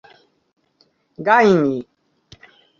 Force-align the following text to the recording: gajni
gajni 1.25 1.75